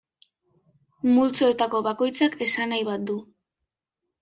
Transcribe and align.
Multzoetako 1.09 1.83
bakoitzak, 1.89 2.41
esanahi 2.49 2.83
bat 2.91 3.07
du. 3.13 3.21